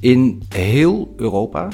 [0.00, 1.68] In heel Europa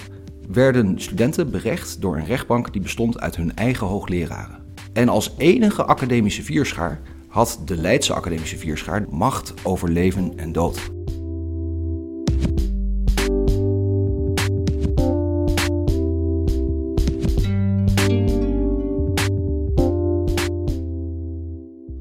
[0.48, 4.58] werden studenten berecht door een rechtbank die bestond uit hun eigen hoogleraren.
[4.92, 10.90] En als enige academische vierschaar had de Leidse academische vierschaar macht over leven en dood.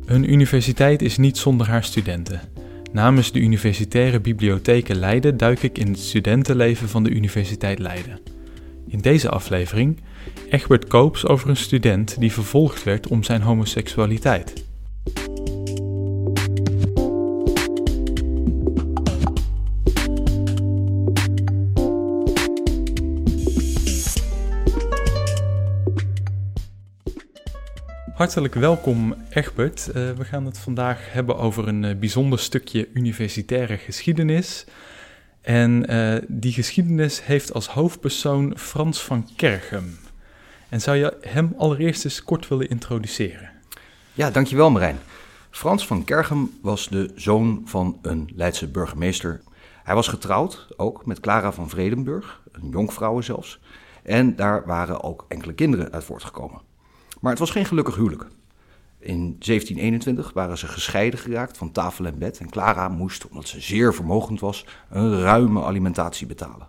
[0.06, 2.42] Een universiteit is niet zonder haar studenten.
[2.96, 8.20] Namens de Universitaire Bibliotheken Leiden duik ik in het studentenleven van de Universiteit Leiden.
[8.88, 10.02] In deze aflevering
[10.50, 14.65] Egbert Koops over een student die vervolgd werd om zijn homoseksualiteit.
[28.16, 29.88] Hartelijk welkom Egbert.
[29.88, 34.66] Uh, we gaan het vandaag hebben over een uh, bijzonder stukje universitaire geschiedenis.
[35.42, 39.98] En uh, die geschiedenis heeft als hoofdpersoon Frans van Kergem.
[40.70, 43.50] En zou je hem allereerst eens kort willen introduceren?
[44.14, 45.00] Ja, dankjewel Marijn.
[45.50, 49.42] Frans van Kergem was de zoon van een Leidse burgemeester.
[49.84, 53.60] Hij was getrouwd, ook met Clara van Vredenburg, een jonkvrouw zelfs.
[54.04, 56.74] En daar waren ook enkele kinderen uit voortgekomen.
[57.26, 58.28] Maar het was geen gelukkig huwelijk.
[59.00, 63.62] In 1721 waren ze gescheiden geraakt van tafel en bed en Clara moest, omdat ze
[63.62, 66.68] zeer vermogend was, een ruime alimentatie betalen.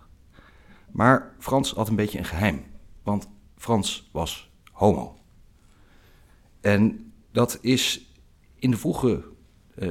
[0.91, 2.63] Maar Frans had een beetje een geheim,
[3.03, 3.27] want
[3.57, 5.17] Frans was homo.
[6.61, 8.11] En dat is
[8.55, 9.23] in de vroege,
[9.79, 9.89] uh,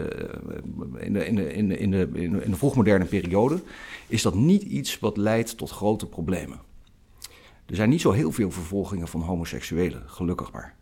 [0.99, 2.09] in, de, in, de, in, de, in, de,
[2.45, 3.63] in de vroegmoderne periode,
[4.07, 6.66] is dat niet iets wat leidt tot grote problemen.
[7.67, 10.77] Er zijn niet zo heel veel vervolgingen van homoseksuelen, gelukkig maar.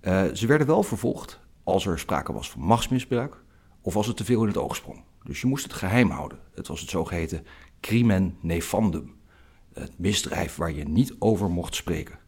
[0.00, 3.42] Uh, ze werden wel vervolgd als er sprake was van machtsmisbruik
[3.80, 5.02] of als het te veel in het oog sprong.
[5.24, 6.38] Dus je moest het geheim houden.
[6.54, 7.46] Het was het zogeheten
[7.80, 9.16] crimen nefandum.
[9.72, 12.18] Het misdrijf waar je niet over mocht spreken.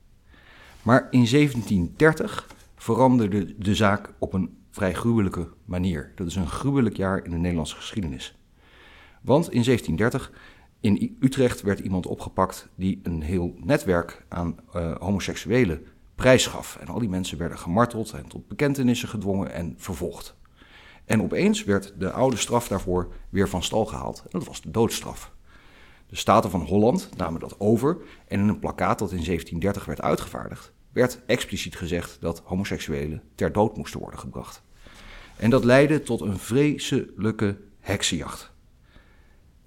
[0.83, 6.13] Maar in 1730 veranderde de zaak op een vrij gruwelijke manier.
[6.15, 8.39] Dat is een gruwelijk jaar in de Nederlandse geschiedenis.
[9.23, 10.33] Want in 1730
[10.81, 16.77] in Utrecht werd iemand opgepakt die een heel netwerk aan uh, homoseksuelen prijsgaf.
[16.81, 20.35] En al die mensen werden gemarteld en tot bekentenissen gedwongen en vervolgd.
[21.05, 24.25] En opeens werd de oude straf daarvoor weer van stal gehaald.
[24.29, 25.33] Dat was de doodstraf.
[26.07, 27.97] De Staten van Holland namen dat over
[28.29, 33.53] en in een plakkaat dat in 1730 werd uitgevaardigd, werd expliciet gezegd dat homoseksuelen ter
[33.53, 34.63] dood moesten worden gebracht.
[35.37, 38.53] En dat leidde tot een vreselijke heksenjacht.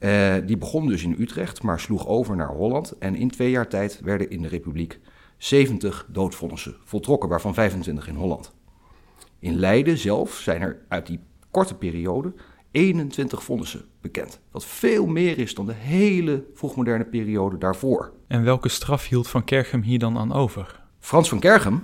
[0.03, 2.97] Uh, die begon dus in Utrecht, maar sloeg over naar Holland.
[2.97, 4.99] En in twee jaar tijd werden in de Republiek
[5.37, 8.53] 70 doodvonnissen voltrokken, waarvan 25 in Holland.
[9.39, 11.19] In Leiden zelf zijn er uit die
[11.51, 12.33] korte periode
[12.71, 14.39] 21 vonnissen bekend.
[14.51, 18.13] Wat veel meer is dan de hele vroegmoderne periode daarvoor.
[18.27, 20.81] En welke straf hield Van Kergem hier dan aan over?
[20.99, 21.83] Frans van Kergem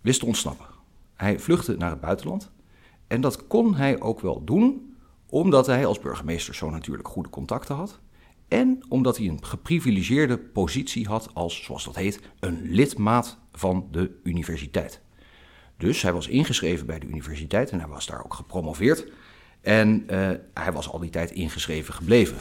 [0.00, 0.66] wist te ontsnappen.
[1.14, 2.50] Hij vluchtte naar het buitenland.
[3.06, 4.85] En dat kon hij ook wel doen
[5.28, 8.00] omdat hij als burgemeester zo natuurlijk goede contacten had.
[8.48, 14.20] En omdat hij een geprivilegeerde positie had als, zoals dat heet, een lidmaat van de
[14.22, 15.00] universiteit.
[15.76, 19.06] Dus hij was ingeschreven bij de universiteit en hij was daar ook gepromoveerd.
[19.60, 22.36] En uh, hij was al die tijd ingeschreven gebleven.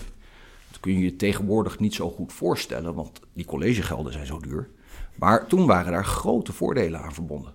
[0.72, 4.70] Dat kun je je tegenwoordig niet zo goed voorstellen, want die collegegelden zijn zo duur.
[5.16, 7.54] Maar toen waren daar grote voordelen aan verbonden.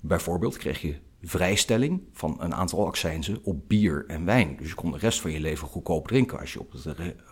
[0.00, 4.56] Bijvoorbeeld kreeg je vrijstelling van een aantal accijnzen op bier en wijn.
[4.56, 6.86] Dus je kon de rest van je leven goedkoop drinken als je, op het,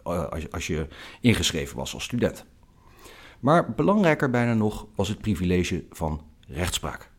[0.06, 0.86] uh, als je
[1.20, 2.44] ingeschreven was als student.
[3.40, 7.10] Maar belangrijker bijna nog was het privilege van rechtspraak.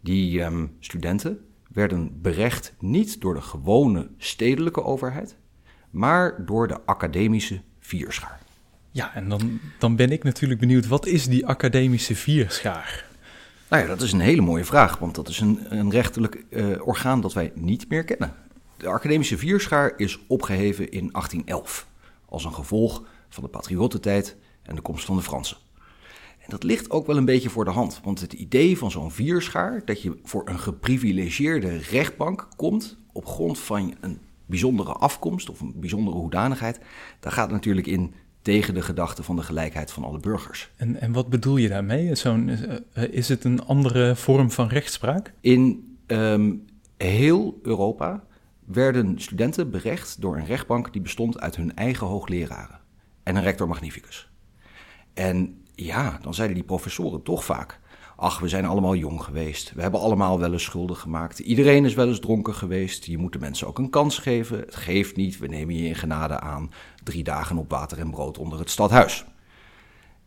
[0.00, 5.36] Die um, studenten werden berecht niet door de gewone stedelijke overheid,
[5.90, 8.40] maar door de academische vierschaar.
[8.90, 13.09] Ja, en dan, dan ben ik natuurlijk benieuwd, wat is die academische vierschaar?
[13.70, 16.86] Nou ja, dat is een hele mooie vraag, want dat is een, een rechterlijk uh,
[16.86, 18.34] orgaan dat wij niet meer kennen.
[18.76, 21.86] De academische vierschaar is opgeheven in 1811
[22.24, 25.56] als een gevolg van de patriottentijd en de komst van de Fransen.
[26.38, 29.10] En dat ligt ook wel een beetje voor de hand, want het idee van zo'n
[29.10, 35.60] vierschaar, dat je voor een geprivilegeerde rechtbank komt op grond van een bijzondere afkomst of
[35.60, 36.80] een bijzondere hoedanigheid,
[37.20, 40.70] daar gaat natuurlijk in tegen de gedachte van de gelijkheid van alle burgers.
[40.76, 42.14] En, en wat bedoel je daarmee?
[42.14, 42.48] Zo'n,
[42.92, 45.32] eh, is het een andere vorm van rechtspraak?
[45.40, 46.64] In um,
[46.96, 48.24] heel Europa
[48.64, 52.80] werden studenten berecht door een rechtbank die bestond uit hun eigen hoogleraren
[53.22, 54.30] en een rector magnificus.
[55.14, 57.79] En ja, dan zeiden die professoren toch vaak:
[58.20, 59.72] Ach, we zijn allemaal jong geweest.
[59.72, 61.38] We hebben allemaal wel eens schulden gemaakt.
[61.38, 63.04] Iedereen is wel eens dronken geweest.
[63.04, 64.58] Je moet de mensen ook een kans geven.
[64.58, 65.38] Het geeft niet.
[65.38, 66.70] We nemen je in genade aan.
[67.04, 69.24] Drie dagen op water en brood onder het stadhuis.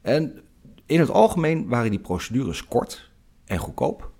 [0.02, 0.42] En
[0.86, 3.12] in het algemeen waren die procedures kort
[3.46, 4.12] en goedkoop.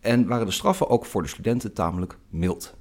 [0.00, 2.74] En waren de straffen ook voor de studenten tamelijk mild.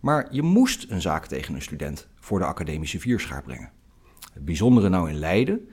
[0.00, 3.72] Maar je moest een zaak tegen een student voor de academische vierschaar brengen.
[4.32, 5.68] Het bijzondere nou in Leiden,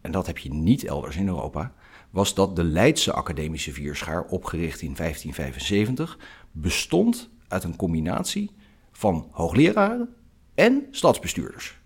[0.00, 1.74] en dat heb je niet elders in Europa,
[2.10, 6.18] was dat de Leidse academische vierschaar, opgericht in 1575,
[6.52, 8.50] bestond uit een combinatie
[8.92, 10.14] van hoogleraren
[10.54, 11.78] en stadsbestuurders.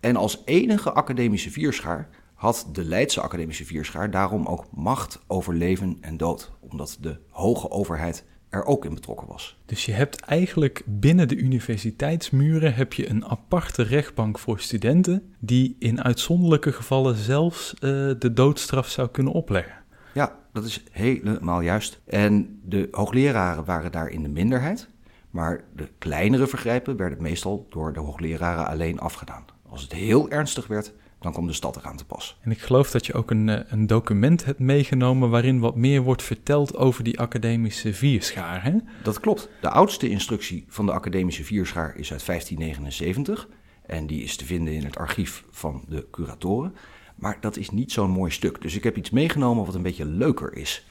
[0.00, 5.98] En als enige academische vierschaar had de Leidse academische vierschaar daarom ook macht over leven
[6.00, 9.58] en dood, omdat de hoge overheid er ook in betrokken was.
[9.66, 15.76] Dus je hebt eigenlijk binnen de universiteitsmuren heb je een aparte rechtbank voor studenten die
[15.78, 17.80] in uitzonderlijke gevallen zelfs uh,
[18.18, 19.74] de doodstraf zou kunnen opleggen.
[20.14, 22.00] Ja, dat is helemaal juist.
[22.06, 24.88] En de hoogleraren waren daar in de minderheid,
[25.30, 29.44] maar de kleinere vergrijpen werden meestal door de hoogleraren alleen afgedaan.
[29.68, 32.38] Als het heel ernstig werd, dan komt de stad eraan te pas.
[32.40, 36.02] En ik geloof dat je ook een, eh, een document hebt meegenomen waarin wat meer
[36.02, 38.64] wordt verteld over die academische vierschaar.
[38.64, 38.76] Hè?
[39.02, 39.48] Dat klopt.
[39.60, 43.48] De oudste instructie van de academische vierschaar is uit 1579
[43.86, 46.74] en die is te vinden in het archief van de curatoren.
[47.14, 48.62] Maar dat is niet zo'n mooi stuk.
[48.62, 50.86] Dus ik heb iets meegenomen wat een beetje leuker is.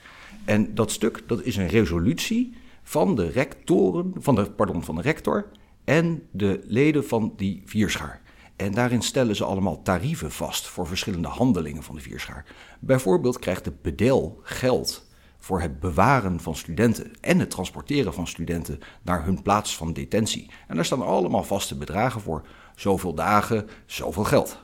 [0.46, 2.54] En dat stuk dat is een resolutie
[2.84, 5.46] van de rectoren, van de, pardon, van de rector
[5.84, 8.22] en de leden van die vierschaar.
[8.58, 12.46] En daarin stellen ze allemaal tarieven vast voor verschillende handelingen van de vierschaar.
[12.80, 15.08] Bijvoorbeeld krijgt de bedel geld
[15.40, 20.52] voor het bewaren van studenten en het transporteren van studenten naar hun plaats van detentie.
[20.68, 22.48] En daar staan allemaal vaste bedragen voor.
[22.76, 24.60] Zoveel dagen, zoveel geld.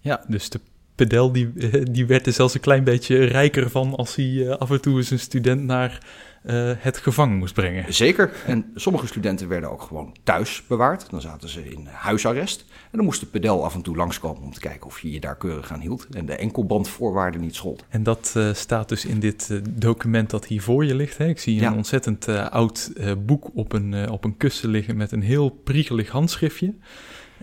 [0.00, 0.60] Ja, dus de
[0.94, 1.52] pedel die,
[1.90, 4.96] die werd er zelfs een klein beetje rijker van als hij eh, af en toe
[4.96, 5.98] eens een student naar
[6.44, 7.94] uh, het gevangen moest brengen.
[7.94, 8.32] Zeker.
[8.46, 11.10] En sommige studenten werden ook gewoon thuis bewaard.
[11.10, 12.64] Dan zaten ze in huisarrest.
[12.68, 15.20] En dan moest de pedel af en toe langskomen om te kijken of je je
[15.20, 16.06] daar keurig aan hield.
[16.10, 17.84] En de enkelbandvoorwaarden niet schold.
[17.88, 21.18] En dat uh, staat dus in dit uh, document dat hier voor je ligt.
[21.18, 21.26] Hè?
[21.26, 21.74] Ik zie een ja.
[21.74, 26.74] ontzettend oud boek op een, op een kussen liggen met een heel priegelig handschriftje.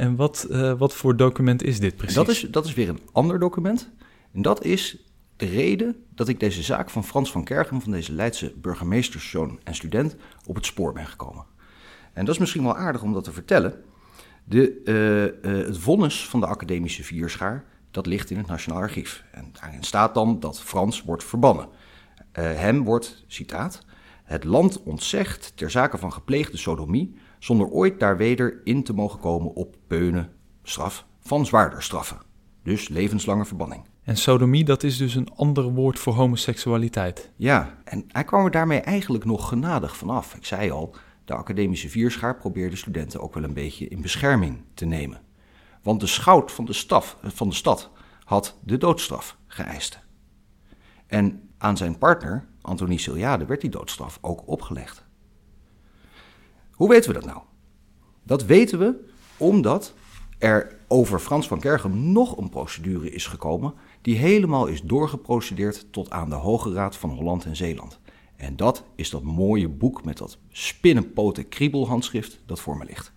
[0.02, 2.16] En wat, wat voor document is dit precies?
[2.16, 3.90] Dat is, dat is weer een ander document.
[4.34, 4.98] En dat is
[5.36, 9.76] de reden dat ik deze zaak van Frans van Kergem, van deze Leidse burgemeesterszoon en
[9.76, 10.16] student,
[10.46, 11.46] op het spoor ben gekomen.
[12.14, 13.84] En dat is misschien wel aardig om dat te vertellen.
[14.44, 19.24] De, uh, uh, het vonnis van de academische vierschaar, dat ligt in het Nationaal Archief.
[19.32, 21.68] En daarin staat dan dat Frans wordt verbannen.
[21.68, 21.74] Uh,
[22.34, 23.86] hem wordt, citaat,
[24.24, 29.20] het land ontzegt ter zake van gepleegde sodomie, zonder ooit daar weder in te mogen
[29.20, 30.30] komen op peunen,
[30.64, 32.18] straf van zwaarder straffen.
[32.64, 33.86] Dus levenslange verbanning.
[34.04, 37.32] En sodomie, dat is dus een ander woord voor homoseksualiteit.
[37.36, 40.36] Ja, en hij kwam er daarmee eigenlijk nog genadig vanaf.
[40.36, 40.96] Ik zei al,
[41.26, 45.22] de academische vierschaar probeerde studenten ook wel een beetje in bescherming te nemen.
[45.84, 47.92] Want de schout van de, staf, van de stad
[48.24, 50.00] had de doodstraf geëist.
[51.08, 55.06] En aan zijn partner, Antonie Siliade, werd die doodstraf ook opgelegd.
[56.82, 57.42] Hoe weten we dat nou?
[58.24, 59.94] Dat weten we omdat
[60.38, 66.10] er over Frans van Kergem nog een procedure is gekomen die helemaal is doorgeprocedeerd tot
[66.10, 68.00] aan de Hoge Raad van Holland en Zeeland.
[68.36, 73.12] En dat is dat mooie boek met dat spinnenpoten kriebelhandschrift dat voor me ligt.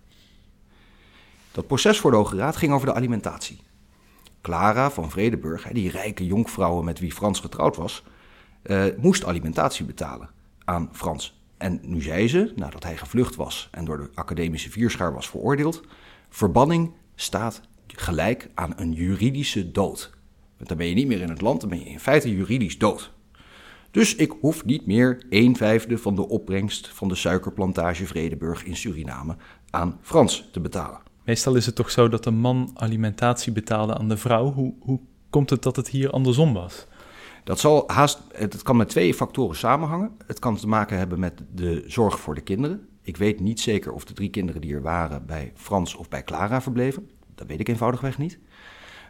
[1.51, 3.59] Dat proces voor de Hoge Raad ging over de alimentatie.
[4.41, 8.03] Clara van Vredeburg, die rijke jonkvrouw met wie Frans getrouwd was,
[8.61, 10.29] eh, moest alimentatie betalen
[10.65, 11.44] aan Frans.
[11.65, 15.81] En nu zei ze, nadat hij gevlucht was en door de academische vierschaar was veroordeeld,
[16.29, 20.11] verbanning staat gelijk aan een juridische dood.
[20.57, 22.77] Want dan ben je niet meer in het land, dan ben je in feite juridisch
[22.77, 23.13] dood.
[23.91, 28.75] Dus ik hoef niet meer een vijfde van de opbrengst van de suikerplantage Vredeburg in
[28.75, 29.35] Suriname
[29.69, 30.99] aan Frans te betalen.
[31.23, 34.51] Meestal is het toch zo dat de man alimentatie betaalde aan de vrouw.
[34.51, 36.87] Hoe, hoe komt het dat het hier andersom was?
[37.45, 40.17] Dat, zal haast, het kan met twee factoren samenhangen.
[40.25, 42.87] Het kan te maken hebben met de zorg voor de kinderen.
[43.01, 46.23] Ik weet niet zeker of de drie kinderen die er waren bij Frans of bij
[46.23, 47.09] Clara verbleven.
[47.35, 48.39] Dat weet ik eenvoudigweg niet.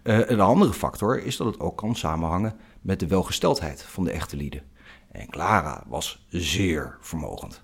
[0.04, 4.12] Uh, een andere factor is dat het ook kan samenhangen met de welgesteldheid van de
[4.12, 4.64] echte lieden.
[5.12, 7.64] En Clara was zeer vermogend.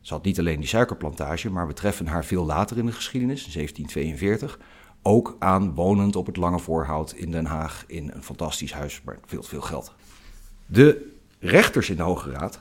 [0.00, 3.46] Ze had niet alleen die suikerplantage, maar we treffen haar veel later in de geschiedenis,
[3.46, 4.58] in 1742,
[5.02, 9.18] ook aan wonend op het Lange Voorhout in Den Haag in een fantastisch huis, maar
[9.26, 9.94] veel te veel geld.
[10.70, 12.60] De rechters in de Hoge Raad,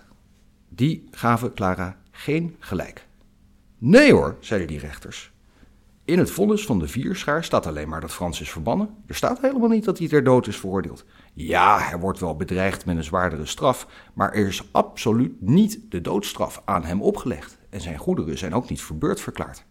[0.70, 3.08] die gaven Clara geen gelijk.
[3.78, 5.32] Nee hoor, zeiden die rechters.
[6.06, 8.90] In het vonnis van de vierschaar staat alleen maar dat Frans is verbannen.
[9.06, 11.06] Er staat helemaal niet dat hij ter dood is veroordeeld.
[11.34, 16.02] Ja, hij wordt wel bedreigd met een zwaardere straf, maar er is absoluut niet de
[16.02, 17.58] doodstraf aan hem opgelegd.
[17.70, 19.66] En zijn goederen zijn ook niet verbeurd verklaard.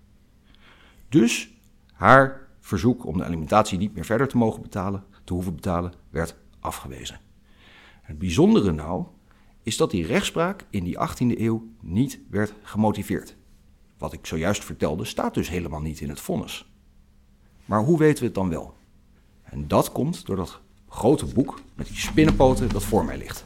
[1.08, 1.54] Dus
[1.92, 6.36] haar verzoek om de alimentatie niet meer verder te mogen betalen, te hoeven betalen, werd
[6.60, 7.25] afgewezen.
[8.06, 9.04] Het bijzondere nou
[9.62, 13.36] is dat die rechtspraak in die 18e eeuw niet werd gemotiveerd.
[13.98, 16.72] Wat ik zojuist vertelde staat dus helemaal niet in het vonnis.
[17.64, 18.74] Maar hoe weten we het dan wel?
[19.42, 23.44] En dat komt door dat grote boek met die spinnenpoten dat voor mij ligt.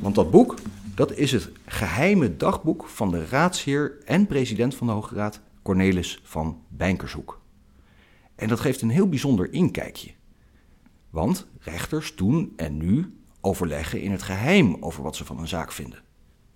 [0.00, 0.54] Want dat boek,
[0.94, 6.20] dat is het geheime dagboek van de raadsheer en president van de Hoge Raad, Cornelis
[6.22, 7.40] van Bijnkershoek.
[8.34, 10.10] En dat geeft een heel bijzonder inkijkje.
[11.10, 15.72] Want rechters toen en nu overleggen in het geheim over wat ze van een zaak
[15.72, 16.02] vinden.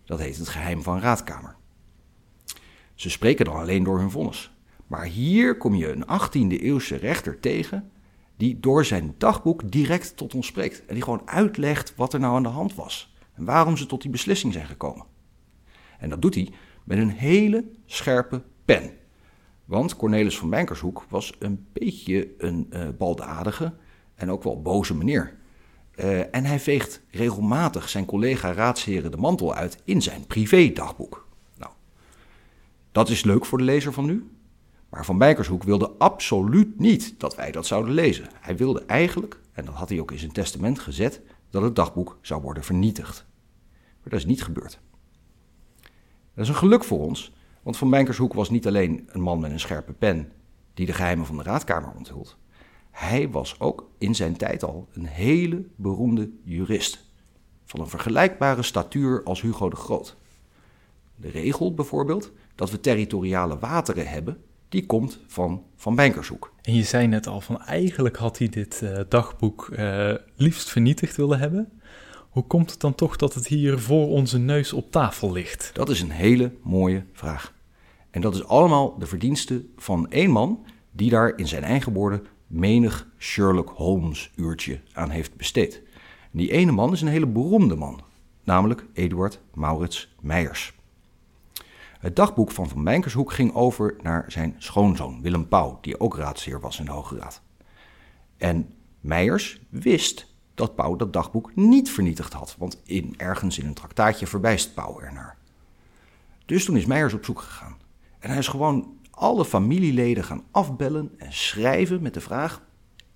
[0.04, 1.56] Dat heet het geheim van raadkamer.
[2.94, 4.56] Ze spreken dan alleen door hun vonnis.
[4.86, 7.90] Maar hier kom je een 18e eeuwse rechter tegen
[8.36, 10.86] die door zijn dagboek direct tot ons spreekt.
[10.86, 13.14] En die gewoon uitlegt wat er nou aan de hand was.
[13.34, 15.06] En waarom ze tot die beslissing zijn gekomen.
[15.98, 16.52] En dat doet hij
[16.84, 18.92] met een hele scherpe pen.
[19.64, 23.74] Want Cornelis van Bijnkershoek was een beetje een uh, baldadige
[24.14, 25.40] en ook wel boze meneer.
[25.96, 31.26] Uh, en hij veegt regelmatig zijn collega raadsheren de mantel uit in zijn privé-dagboek.
[31.56, 31.72] Nou,
[32.92, 34.30] dat is leuk voor de lezer van nu.
[34.88, 38.28] Maar Van Bijkershoek wilde absoluut niet dat wij dat zouden lezen.
[38.40, 42.18] Hij wilde eigenlijk, en dat had hij ook in zijn testament gezet, dat het dagboek
[42.20, 43.26] zou worden vernietigd.
[43.72, 44.80] Maar dat is niet gebeurd.
[46.34, 49.50] Dat is een geluk voor ons, want Van Bijkershoek was niet alleen een man met
[49.50, 50.32] een scherpe pen
[50.74, 52.36] die de geheimen van de raadkamer onthult.
[52.92, 57.04] Hij was ook in zijn tijd al een hele beroemde jurist.
[57.64, 60.16] Van een vergelijkbare statuur als Hugo de Groot.
[61.16, 66.52] De regel bijvoorbeeld dat we territoriale wateren hebben, die komt van Van Bijnkershoek.
[66.62, 71.16] En je zei net al van eigenlijk had hij dit uh, dagboek uh, liefst vernietigd
[71.16, 71.80] willen hebben.
[72.30, 75.70] Hoe komt het dan toch dat het hier voor onze neus op tafel ligt?
[75.74, 77.54] Dat is een hele mooie vraag.
[78.10, 82.26] En dat is allemaal de verdienste van één man die daar in zijn eigen woorden
[82.52, 85.82] menig Sherlock Holmes uurtje aan heeft besteed.
[86.30, 88.00] Die ene man is een hele beroemde man,
[88.44, 90.74] namelijk Eduard Maurits Meijers.
[91.98, 96.60] Het dagboek van Van Mijnkershoek ging over naar zijn schoonzoon Willem Pauw, die ook raadsheer
[96.60, 97.42] was in de Hoge Raad.
[98.36, 103.74] En Meijers wist dat Pauw dat dagboek niet vernietigd had, want in, ergens in een
[103.74, 105.36] traktaatje verwijst Pauw ernaar.
[106.46, 107.76] Dus toen is Meijers op zoek gegaan.
[108.18, 112.62] En hij is gewoon alle familieleden gaan afbellen en schrijven met de vraag: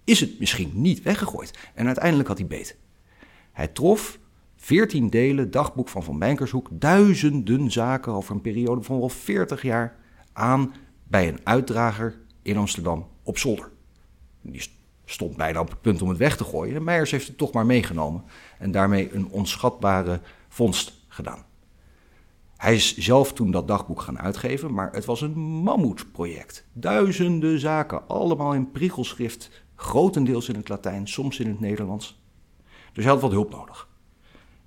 [0.05, 1.59] is het misschien niet weggegooid?
[1.75, 2.77] En uiteindelijk had hij beet.
[3.53, 4.19] Hij trof
[4.57, 9.97] 14 delen dagboek van Van Bijnkershoek, duizenden zaken over een periode van wel 40 jaar
[10.33, 10.75] aan
[11.05, 13.71] bij een uitdrager in Amsterdam op zolder.
[14.43, 14.63] Die
[15.05, 16.77] stond bijna op het punt om het weg te gooien.
[16.77, 18.25] En Meijers heeft het toch maar meegenomen
[18.59, 21.45] en daarmee een onschatbare vondst gedaan.
[22.57, 26.67] Hij is zelf toen dat dagboek gaan uitgeven, maar het was een mammoetproject.
[26.73, 32.21] Duizenden zaken, allemaal in priegelschrift, grotendeels in het Latijn, soms in het Nederlands.
[32.93, 33.89] Dus hij had wat hulp nodig.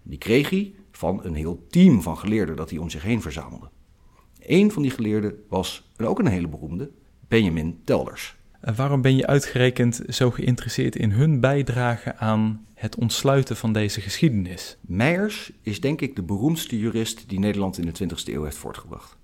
[0.03, 3.69] Die kreeg hij van een heel team van geleerden dat hij om zich heen verzamelde.
[4.39, 6.91] Een van die geleerden was, en ook een hele beroemde,
[7.27, 8.38] Benjamin Telders.
[8.59, 14.01] En waarom ben je uitgerekend zo geïnteresseerd in hun bijdrage aan het ontsluiten van deze
[14.01, 14.77] geschiedenis?
[14.81, 19.17] Meijers is denk ik de beroemdste jurist die Nederland in de 20e eeuw heeft voortgebracht.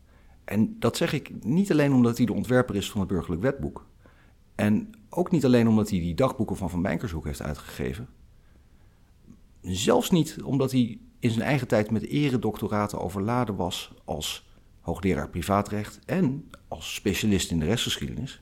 [0.43, 3.85] En dat zeg ik niet alleen omdat hij de ontwerper is van het burgerlijk wetboek.
[4.55, 8.07] En ook niet alleen omdat hij die dagboeken van Van Bijnkershoek heeft uitgegeven.
[9.61, 14.47] Zelfs niet omdat hij in zijn eigen tijd met eredoctoraten overladen was als
[14.79, 18.41] hoogleraar privaatrecht en als specialist in de rechtsgeschiedenis.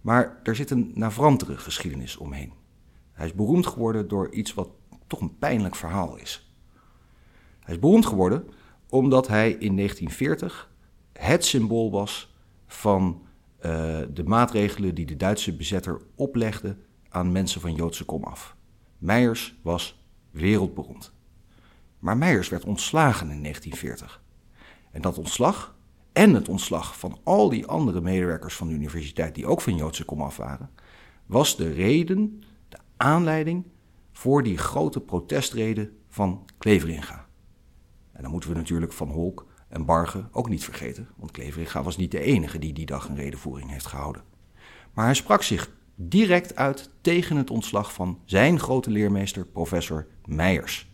[0.00, 2.52] Maar er zit een navrantere geschiedenis omheen.
[3.12, 4.68] Hij is beroemd geworden door iets wat
[5.06, 6.52] toch een pijnlijk verhaal is.
[7.60, 8.48] Hij is beroemd geworden
[8.88, 10.70] omdat hij in 1940
[11.12, 12.34] het symbool was
[12.66, 13.22] van
[13.56, 16.76] uh, de maatregelen die de Duitse bezetter oplegde
[17.08, 18.56] aan mensen van Joodse komaf.
[18.98, 21.12] Meijers was wereldberoemd.
[21.98, 24.22] Maar Meijers werd ontslagen in 1940.
[24.90, 25.78] En dat ontslag
[26.12, 30.04] en het ontslag van al die andere medewerkers van de universiteit die ook van Joodse
[30.04, 30.70] komaf waren,
[31.26, 33.64] was de reden, de aanleiding
[34.12, 37.26] voor die grote protestreden van Kleveringa.
[38.12, 41.96] En dan moeten we natuurlijk Van Holk en Barge ook niet vergeten, want Kleveringa was
[41.96, 44.22] niet de enige die die dag een redenvoering heeft gehouden.
[44.92, 50.88] Maar hij sprak zich direct uit tegen het ontslag van zijn grote leermeester, professor Meijers.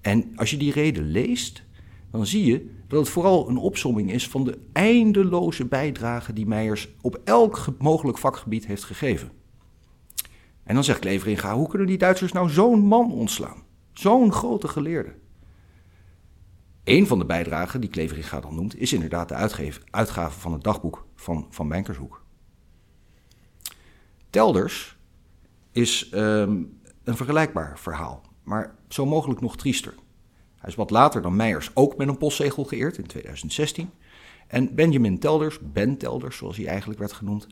[0.00, 1.64] En als je die reden leest,
[2.10, 6.88] dan zie je dat het vooral een opsomming is van de eindeloze bijdragen die Meijers
[7.00, 9.30] op elk mogelijk vakgebied heeft gegeven.
[10.62, 13.62] En dan zegt Leveringa, hoe kunnen die Duitsers nou zo'n man ontslaan?
[13.92, 15.14] Zo'n grote geleerde.
[16.84, 19.34] Een van de bijdragen die Kleveringa dan noemt, is inderdaad de
[19.90, 22.24] uitgave van het dagboek van Van Bankershoek.
[24.30, 24.96] Telders
[25.72, 26.62] is ehm,
[27.04, 29.94] een vergelijkbaar verhaal, maar zo mogelijk nog triester.
[30.66, 33.90] Hij is wat later dan Meijers ook met een postzegel geëerd in 2016.
[34.46, 37.46] En Benjamin Telders, Ben Telders zoals hij eigenlijk werd genoemd,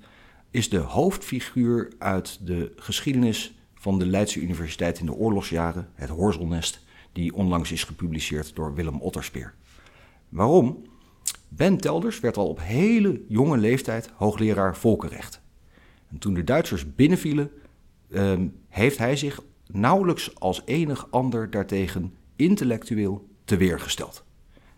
[0.50, 6.84] is de hoofdfiguur uit de geschiedenis van de Leidse Universiteit in de oorlogsjaren, het Horzelnest,
[7.12, 9.54] die onlangs is gepubliceerd door Willem Otterspeer.
[10.28, 10.82] Waarom?
[11.48, 15.40] Ben Telders werd al op hele jonge leeftijd hoogleraar volkenrecht.
[16.10, 17.50] En toen de Duitsers binnenvielen,
[18.10, 24.24] ehm, heeft hij zich nauwelijks als enig ander daartegen intellectueel teweergesteld.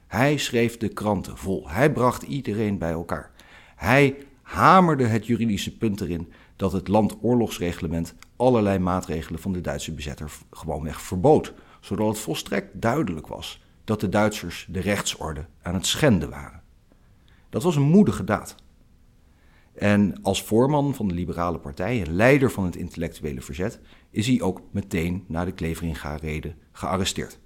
[0.06, 1.70] Hij schreef de kranten vol.
[1.70, 3.30] Hij bracht iedereen bij elkaar.
[3.76, 10.30] Hij hamerde het juridische punt erin dat het landoorlogsreglement allerlei maatregelen van de Duitse bezetter
[10.50, 16.30] gewoonweg verbood, zodat het volstrekt duidelijk was dat de Duitsers de rechtsorde aan het schenden
[16.30, 16.62] waren.
[17.48, 18.54] Dat was een moedige daad.
[19.75, 24.40] En als voorman van de Liberale Partij en leider van het intellectuele verzet is hij
[24.40, 27.38] ook meteen na de Kleveringa-reden gearresteerd.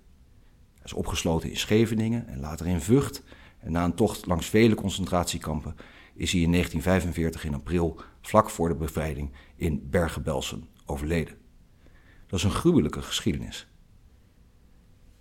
[0.94, 3.22] Opgesloten in Scheveningen en later in Vught.
[3.58, 5.74] En na een tocht langs vele concentratiekampen
[6.14, 11.34] is hij in 1945 in april, vlak voor de bevrijding, in Bergen-Belsen overleden.
[12.26, 13.68] Dat is een gruwelijke geschiedenis.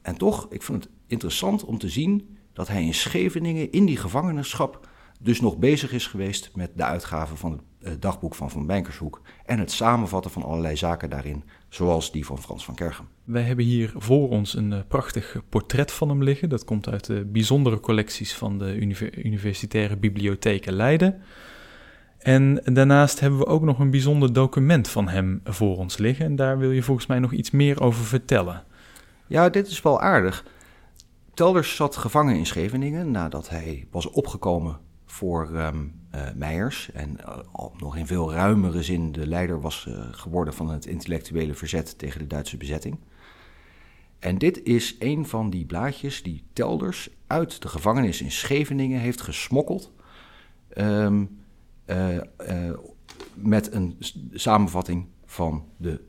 [0.01, 3.97] En toch, ik vind het interessant om te zien dat hij in Scheveningen, in die
[3.97, 7.61] gevangenschap, dus nog bezig is geweest met de uitgave van het
[7.99, 12.65] dagboek van Van Bijnkershoek en het samenvatten van allerlei zaken daarin, zoals die van Frans
[12.65, 13.07] van Kergem.
[13.23, 16.49] Wij hebben hier voor ons een uh, prachtig portret van hem liggen.
[16.49, 18.75] Dat komt uit de bijzondere collecties van de
[19.23, 21.21] Universitaire Bibliotheek Leiden.
[22.17, 26.25] En daarnaast hebben we ook nog een bijzonder document van hem voor ons liggen.
[26.25, 28.63] En daar wil je volgens mij nog iets meer over vertellen.
[29.27, 30.45] Ja, dit is wel aardig.
[31.33, 35.98] Telders zat gevangen in Scheveningen nadat hij was opgekomen voor um, uh,
[36.35, 36.91] Meijers.
[36.91, 41.53] En al nog in veel ruimere zin de leider was uh, geworden van het intellectuele
[41.53, 42.97] verzet tegen de Duitse bezetting.
[44.19, 49.21] En dit is een van die blaadjes die Telders uit de gevangenis in Scheveningen heeft
[49.21, 49.91] gesmokkeld.
[50.77, 51.37] Um,
[53.33, 53.97] met een
[54.33, 56.01] samenvatting van de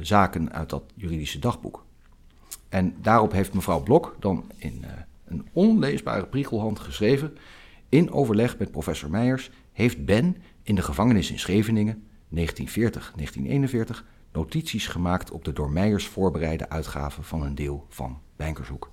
[0.00, 1.84] zaken uit dat juridische dagboek.
[2.68, 4.84] En daarop heeft mevrouw Blok dan in
[5.24, 7.36] een onleesbare priegelhand geschreven
[7.90, 12.02] in overleg met professor Meijers heeft Ben in de gevangenis in Scheveningen
[12.36, 12.40] 1940-1941
[14.32, 18.90] notities gemaakt op de door Meijers voorbereide uitgave van een deel van Bijnkershoek.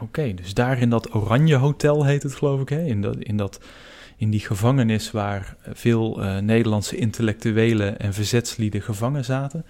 [0.00, 2.84] Oké, dus daar in dat Oranje Hotel heet het geloof ik, hè?
[2.84, 3.60] In, dat, in, dat,
[4.16, 9.64] in die gevangenis waar veel uh, Nederlandse intellectuelen en verzetslieden gevangen zaten.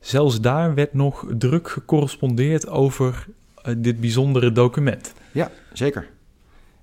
[0.00, 3.26] Zelfs daar werd nog druk gecorrespondeerd over
[3.66, 5.14] uh, dit bijzondere document.
[5.32, 6.08] Ja, zeker.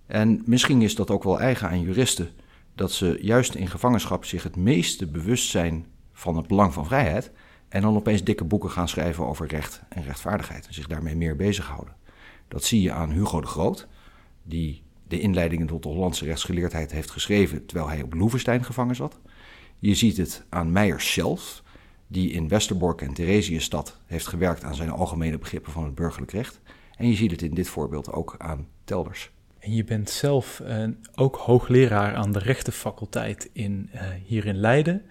[0.05, 2.29] En misschien is dat ook wel eigen aan juristen,
[2.75, 7.31] dat ze juist in gevangenschap zich het meeste bewust zijn van het belang van vrijheid
[7.69, 11.35] en dan opeens dikke boeken gaan schrijven over recht en rechtvaardigheid en zich daarmee meer
[11.35, 11.95] bezighouden.
[12.47, 13.87] Dat zie je aan Hugo de Groot,
[14.43, 19.19] die de inleidingen tot de Hollandse rechtsgeleerdheid heeft geschreven terwijl hij op Loevestein gevangen zat.
[19.79, 21.63] Je ziet het aan Meijers zelf,
[22.07, 26.59] die in Westerbork en Theresienstad heeft gewerkt aan zijn algemene begrippen van het burgerlijk recht.
[26.95, 29.32] En je ziet het in dit voorbeeld ook aan Telders.
[29.63, 35.01] En je bent zelf uh, ook hoogleraar aan de rechtenfaculteit in, uh, hier in Leiden.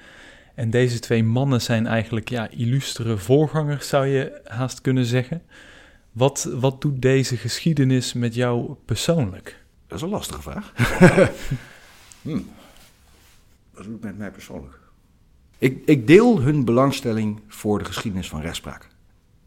[0.55, 5.43] En deze twee mannen zijn eigenlijk ja, illustere voorgangers, zou je haast kunnen zeggen.
[6.11, 9.65] Wat, wat doet deze geschiedenis met jou persoonlijk?
[9.87, 10.73] Dat is een lastige vraag.
[12.23, 12.51] hmm.
[13.75, 14.79] Wat doet het met mij persoonlijk?
[15.59, 18.89] Ik, ik, deel hun belangstelling voor de geschiedenis van rechtspraak.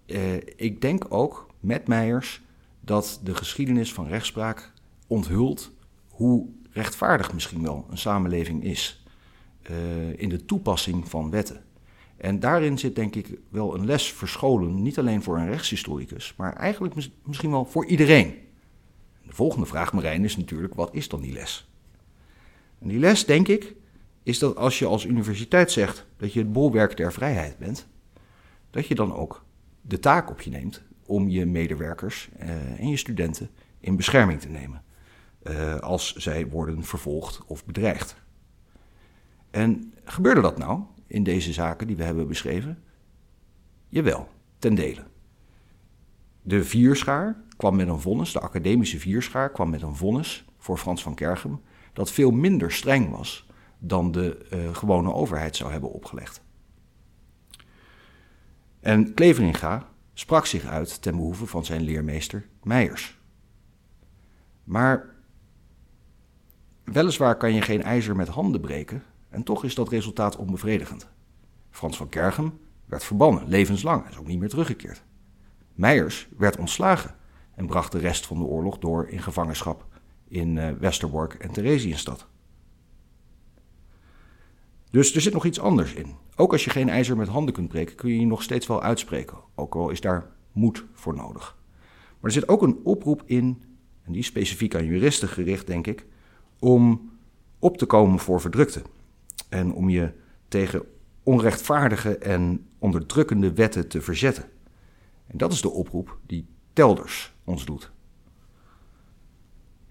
[0.05, 2.41] Uh, ik denk ook met Meijers
[2.81, 4.73] dat de geschiedenis van rechtspraak
[5.07, 5.71] onthult
[6.07, 9.03] hoe rechtvaardig misschien wel een samenleving is
[9.71, 11.63] uh, in de toepassing van wetten.
[12.17, 16.55] En daarin zit denk ik wel een les verscholen, niet alleen voor een rechtshistoricus, maar
[16.55, 18.33] eigenlijk mis misschien wel voor iedereen.
[19.23, 21.69] De volgende vraag, Marijn, is natuurlijk, wat is dan die les?
[22.79, 23.75] En die les, denk ik,
[24.23, 27.87] is dat als je als universiteit zegt dat je het bolwerk der vrijheid bent,
[28.69, 29.45] dat je dan ook
[29.81, 34.49] de taak op je neemt om je medewerkers uh, en je studenten in bescherming te
[34.49, 34.84] nemen
[35.49, 38.15] uh, als zij worden vervolgd of bedreigd.
[39.51, 42.83] En gebeurde dat nou in deze zaken die we hebben beschreven?
[43.89, 44.27] Jawel,
[44.59, 45.03] ten dele.
[46.41, 51.03] De vierschaar kwam met een vonnis, de academische vierschaar kwam met een vonnis voor Frans
[51.03, 51.61] van Kergem,
[51.93, 56.41] dat veel minder streng was dan de uh, gewone overheid zou hebben opgelegd.
[58.79, 63.19] En Kleveringa sprak zich uit ten behoeve van zijn leermeester Meijers.
[64.63, 65.14] Maar
[66.85, 71.07] weliswaar kan je geen ijzer met handen breken, en toch is dat resultaat onbevredigend.
[71.69, 75.03] Frans van Kergem werd verbannen, levenslang, en is ook niet meer teruggekeerd.
[75.73, 77.15] Meijers werd ontslagen
[77.55, 79.85] en bracht de rest van de oorlog door in gevangenschap
[80.27, 82.27] in uh, Westerbork en Theresienstad.
[84.91, 86.15] Dus er zit nog iets anders in.
[86.35, 88.81] Ook als je geen ijzer met handen kunt breken, kun je je nog steeds wel
[88.81, 91.57] uitspreken, ook al is daar moed voor nodig.
[92.19, 93.63] Maar er zit ook een oproep in,
[94.03, 96.05] en die is specifiek aan juristen gericht, denk ik,
[96.59, 97.11] om
[97.59, 98.81] op te komen voor verdrukte.
[99.49, 100.11] En om je
[100.47, 100.83] tegen
[101.23, 104.43] onrechtvaardige en onderdrukkende wetten te verzetten.
[105.27, 107.91] En dat is de oproep die Telders ons doet.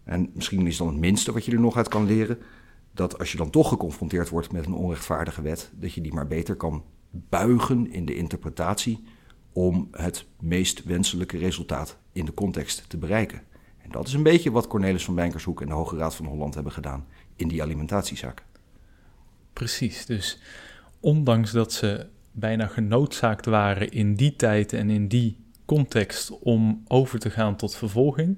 [0.04, 2.38] En misschien is dan het minste wat je er nog uit kan leren,
[2.92, 6.26] dat als je dan toch geconfronteerd wordt met een onrechtvaardige wet, dat je die maar
[6.26, 9.04] beter kan buigen in de interpretatie
[9.52, 13.42] om het meest wenselijke resultaat in de context te bereiken.
[13.84, 16.54] En dat is een beetje wat Cornelis van Bijnkershoek en de Hoge Raad van Holland
[16.54, 18.44] hebben gedaan in die alimentatiezaak.
[19.52, 20.40] Precies, dus
[21.00, 27.18] ondanks dat ze bijna genoodzaakt waren in die tijd en in die context om over
[27.18, 28.36] te gaan tot vervolging,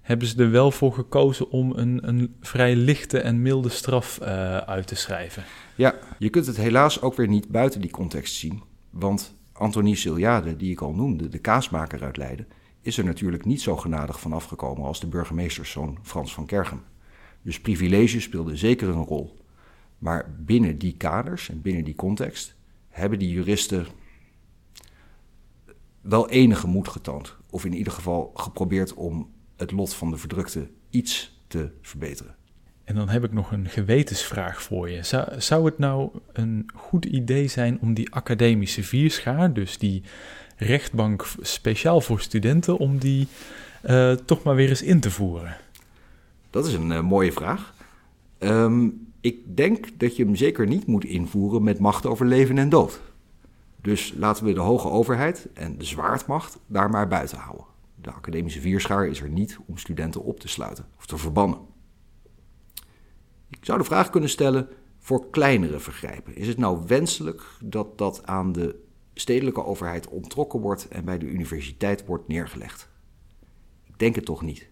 [0.00, 4.56] hebben ze er wel voor gekozen om een, een vrij lichte en milde straf uh,
[4.56, 5.44] uit te schrijven.
[5.74, 8.62] Ja, je kunt het helaas ook weer niet buiten die context zien.
[8.90, 12.46] Want Antonie Siliade, die ik al noemde, de kaasmaker uit Leiden,
[12.82, 16.82] is er natuurlijk niet zo genadig van afgekomen als de burgemeesterszoon Frans van Kergem.
[17.42, 19.36] Dus privileges speelden zeker een rol.
[19.98, 22.54] Maar binnen die kaders en binnen die context
[22.88, 23.86] hebben die juristen
[26.00, 27.36] wel enige moed getoond.
[27.50, 32.36] Of in ieder geval geprobeerd om het lot van de verdrukte iets te verbeteren.
[32.84, 35.02] En dan heb ik nog een gewetensvraag voor je.
[35.38, 40.02] Zou het nou een goed idee zijn om die academische vierschaar, dus die
[40.56, 43.28] rechtbank speciaal voor studenten, om die
[43.84, 45.56] uh, toch maar weer eens in te voeren?
[46.50, 47.74] Dat is een uh, mooie vraag.
[48.38, 52.68] Um, ik denk dat je hem zeker niet moet invoeren met macht over leven en
[52.68, 53.00] dood.
[53.82, 57.66] Dus laten we de hoge overheid en de zwaardmacht daar maar buiten houden.
[57.94, 61.58] De academische vierschaar is er niet om studenten op te sluiten of te verbannen.
[63.48, 66.36] Ik zou de vraag kunnen stellen voor kleinere vergrijpen.
[66.36, 68.81] Is het nou wenselijk dat dat aan de
[69.14, 72.88] stedelijke overheid onttrokken wordt en bij de universiteit wordt neergelegd?
[73.84, 74.70] Ik denk het toch niet.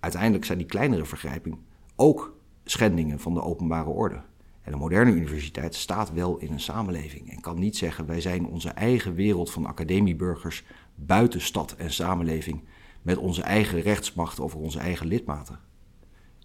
[0.00, 1.64] Uiteindelijk zijn die kleinere vergrijpen
[1.96, 4.22] ook schendingen van de openbare orde.
[4.62, 8.46] En een moderne universiteit staat wel in een samenleving en kan niet zeggen wij zijn
[8.46, 10.64] onze eigen wereld van academieburgers
[10.94, 12.64] buiten stad en samenleving
[13.02, 15.58] met onze eigen rechtsmacht over onze eigen lidmaten.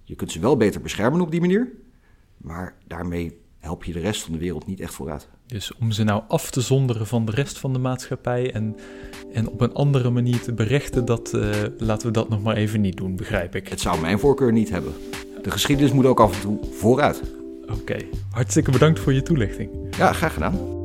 [0.03, 1.71] Je kunt ze wel beter beschermen op die manier,
[2.37, 5.27] maar daarmee help je de rest van de wereld niet echt vooruit.
[5.45, 8.75] Dus om ze nou af te zonderen van de rest van de maatschappij en,
[9.33, 12.81] en op een andere manier te berechten, dat, uh, laten we dat nog maar even
[12.81, 13.67] niet doen, begrijp ik.
[13.67, 14.93] Het zou mijn voorkeur niet hebben.
[15.41, 17.21] De geschiedenis moet ook af en toe vooruit.
[17.71, 17.97] Oké,
[18.31, 19.69] hartstikke bedankt voor je toelichting.
[19.97, 20.78] Ja, graag gedaan.